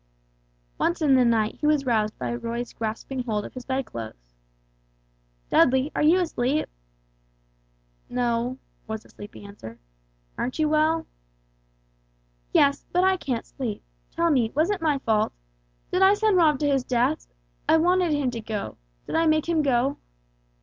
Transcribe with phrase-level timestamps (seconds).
[0.79, 4.33] Once in the night he was roused by Roy's grasping hold of his bedclothes.
[5.51, 6.67] "Dudley, are you asleep?"
[8.09, 9.77] "No," was the sleepy answer,
[10.39, 11.05] "aren't you well?"
[12.51, 13.83] "Yes, but I can't sleep.
[14.09, 15.33] Tell me, was it my fault?
[15.91, 17.27] Did I send Rob to his death?
[17.69, 18.77] I wanted him to go.
[19.05, 19.97] Did I make him go?"